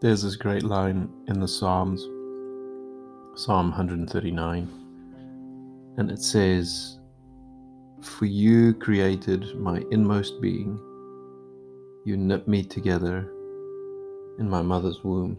[0.00, 2.02] There's this great line in the Psalms,
[3.40, 4.68] Psalm 139,
[5.96, 6.98] and it says,
[8.02, 10.78] For you created my inmost being,
[12.04, 13.30] you knit me together
[14.38, 15.38] in my mother's womb.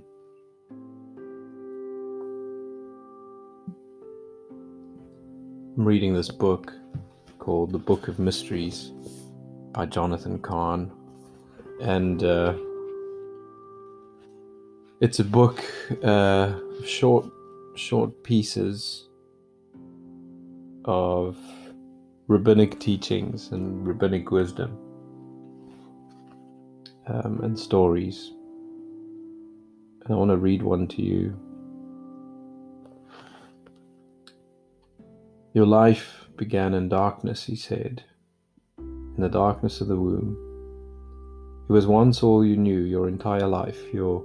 [5.78, 6.74] I'm reading this book
[7.40, 8.94] called The Book of Mysteries
[9.74, 10.92] by Jonathan Cahn,
[11.82, 12.56] and uh,
[15.02, 15.64] it's a book,
[16.04, 16.54] uh,
[16.86, 17.26] short,
[17.76, 19.10] short pieces
[20.86, 21.38] of
[22.28, 24.78] rabbinic teachings and rabbinic wisdom
[27.08, 28.32] um, and stories.
[30.06, 31.38] And I want to read one to you.
[35.54, 38.04] Your life began in darkness, he said,
[38.78, 40.38] in the darkness of the womb.
[41.70, 44.24] It was once all you knew, your entire life, your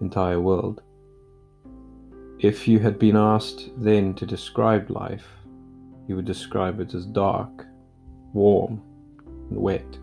[0.00, 0.82] entire world.
[2.38, 5.26] If you had been asked then to describe life,
[6.06, 7.66] you would describe it as dark,
[8.32, 8.80] warm,
[9.50, 9.98] and wet.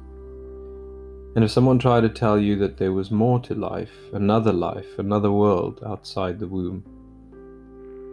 [1.36, 5.00] And if someone tried to tell you that there was more to life, another life,
[5.00, 6.84] another world outside the womb,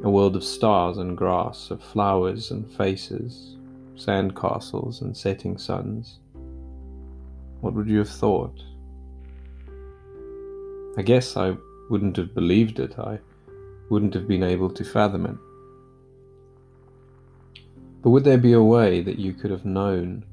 [0.04, 3.56] a world of stars and grass, of flowers and faces,
[3.94, 6.18] sand castles and setting suns,
[7.60, 8.60] what would you have thought?
[10.96, 11.56] I guess I
[11.92, 12.98] wouldn't have believed it.
[12.98, 13.20] I
[13.90, 15.36] wouldn't have been able to fathom it.
[18.00, 20.24] But would there be a way that you could have known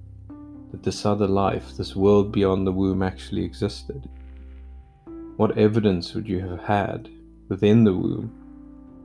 [0.71, 4.09] that this other life, this world beyond the womb, actually existed?
[5.35, 7.09] What evidence would you have had
[7.49, 8.31] within the womb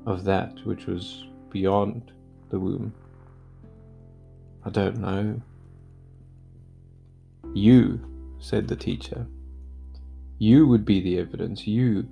[0.06, 2.12] of that which was beyond
[2.50, 2.94] the womb?
[4.64, 5.42] I don't know.
[7.52, 8.00] You,
[8.38, 9.26] said the teacher.
[10.38, 11.66] You would be the evidence.
[11.66, 12.06] You,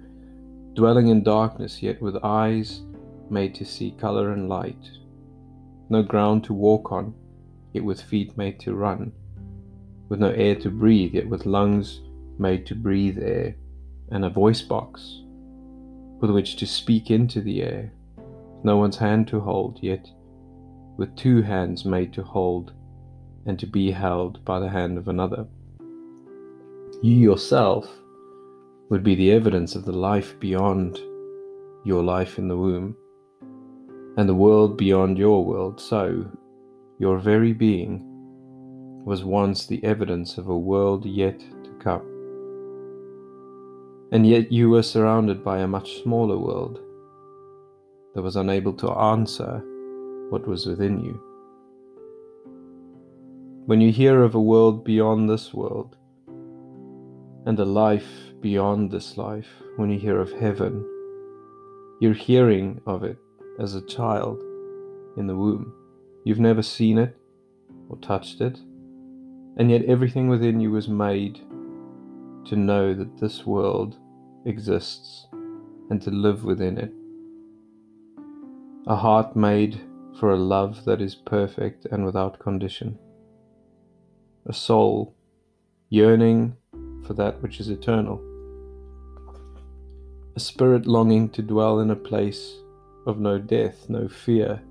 [0.74, 2.82] dwelling in darkness, yet with eyes
[3.30, 4.90] made to see color and light.
[5.88, 7.14] No ground to walk on,
[7.72, 9.12] yet with feet made to run
[10.12, 12.02] with no air to breathe, yet with lungs
[12.38, 13.56] made to breathe air,
[14.10, 15.22] and a voice box
[16.20, 17.90] with which to speak into the air,
[18.62, 20.10] no one's hand to hold, yet
[20.98, 22.74] with two hands made to hold
[23.46, 25.46] and to be held by the hand of another.
[27.02, 27.88] You yourself
[28.92, 30.98] would be the evidence of the life beyond
[31.82, 32.94] your life in the womb,
[34.18, 36.30] and the world beyond your world, so
[36.98, 38.04] your very being
[39.06, 42.02] was once the evidence of a world yet to come.
[44.12, 46.78] And yet you were surrounded by a much smaller world
[48.14, 49.64] that was unable to answer
[50.28, 51.14] what was within you.
[53.64, 55.96] When you hear of a world beyond this world,
[57.46, 60.84] and a life beyond this life, when you hear of heaven,
[62.00, 63.16] you're hearing of it
[63.58, 64.42] as a child
[65.16, 65.72] in the womb.
[66.24, 67.16] You've never seen it
[67.88, 68.58] or touched it
[69.56, 71.36] and yet everything within you was made
[72.46, 73.98] to know that this world
[74.46, 75.26] exists
[75.90, 76.92] and to live within it.
[78.86, 79.80] A heart made
[80.18, 82.98] for a love that is perfect and without condition.
[84.46, 85.14] A soul
[85.90, 86.56] yearning
[87.06, 88.20] for that which is eternal.
[90.34, 92.56] A spirit longing to dwell in a place
[93.06, 94.62] of no death, no fear,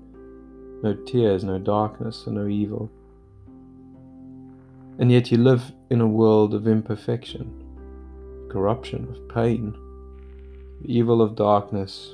[0.82, 2.90] no tears, no darkness, and no evil.
[4.98, 7.62] And yet you live in a world of imperfection,
[8.50, 9.72] corruption, of pain,
[10.80, 12.10] the evil of darkness,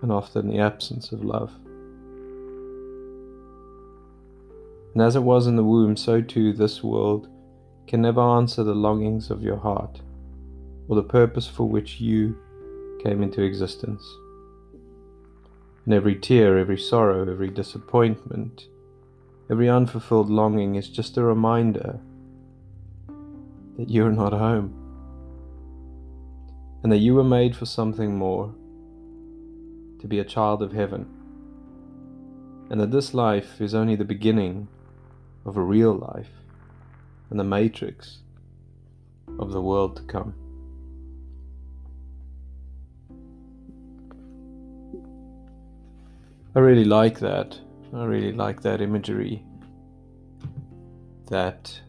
[0.00, 1.52] and often the absence of love.
[4.94, 7.26] And as it was in the womb, so too this world
[7.88, 10.02] can never answer the longings of your heart
[10.90, 12.36] or the purpose for which you
[13.02, 14.04] came into existence.
[15.86, 18.66] And every tear, every sorrow, every disappointment,
[19.50, 21.98] Every unfulfilled longing is just a reminder
[23.76, 24.76] that you're not home
[26.84, 28.54] and that you were made for something more
[29.98, 31.04] to be a child of heaven,
[32.70, 34.68] and that this life is only the beginning
[35.44, 36.30] of a real life
[37.28, 38.18] and the matrix
[39.40, 40.32] of the world to come.
[46.52, 47.56] I really like that.
[47.94, 49.44] I really like that imagery
[51.28, 51.80] that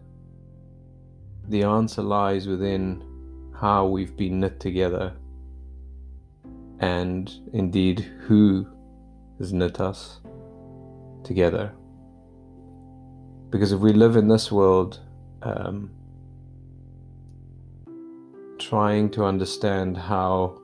[1.50, 3.04] the answer lies within
[3.60, 5.14] how we've been knit together
[6.80, 8.68] and indeed who
[9.40, 10.20] has knit us
[11.24, 11.72] together.
[13.50, 15.00] Because if we live in this world
[15.42, 15.90] um,
[18.60, 20.62] trying to understand how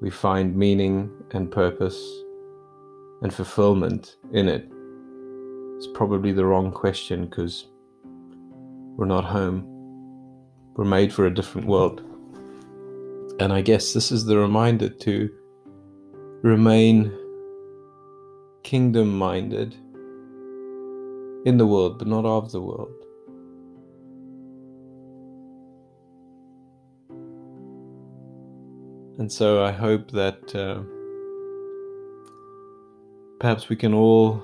[0.00, 2.22] we find meaning and purpose
[3.22, 4.64] and fulfillment in it?
[4.64, 7.66] it is probably the wrong question because
[8.96, 9.64] we're not home.
[10.74, 12.02] We're made for a different world.
[13.38, 15.30] And I guess this is the reminder to
[16.42, 17.12] remain
[18.62, 19.74] kingdom minded
[21.44, 22.92] in the world, but not of the world.
[29.18, 30.82] And so I hope that uh,
[33.40, 34.42] perhaps we can all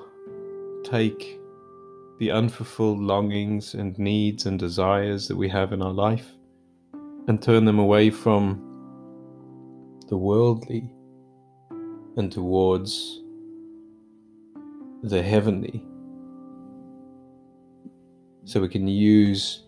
[0.85, 1.41] take
[2.19, 6.33] the unfulfilled longings and needs and desires that we have in our life
[7.27, 8.61] and turn them away from
[10.09, 10.93] the worldly
[12.17, 13.21] and towards
[15.03, 15.85] the heavenly.
[18.45, 19.63] So we can use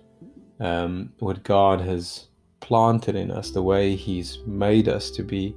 [0.60, 2.28] um, what God has
[2.60, 5.56] planted in us, the way He's made us to be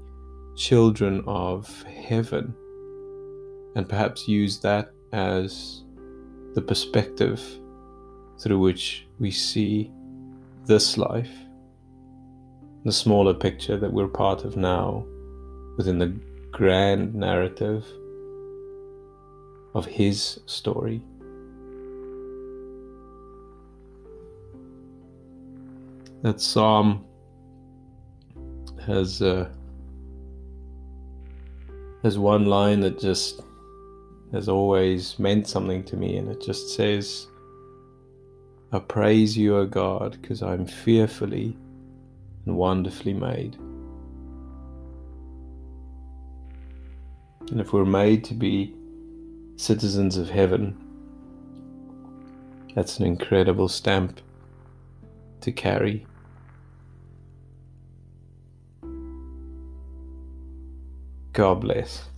[0.56, 2.56] children of heaven,
[3.78, 5.84] and perhaps use that as
[6.56, 7.40] the perspective
[8.40, 9.92] through which we see
[10.66, 11.30] this life,
[12.86, 15.06] the smaller picture that we're part of now
[15.78, 16.08] within the
[16.52, 17.86] grand narrative
[19.76, 21.02] of His story.
[26.24, 27.06] that psalm
[28.86, 29.48] has uh,
[32.02, 33.42] has one line that just
[34.32, 37.28] has always meant something to me, and it just says,
[38.72, 41.58] "I praise you, O God, because I'm fearfully
[42.46, 43.58] and wonderfully made."
[47.50, 48.76] And if we're made to be
[49.56, 50.76] citizens of heaven,
[52.76, 54.20] that's an incredible stamp
[55.42, 56.06] to carry.
[61.32, 62.10] God bless.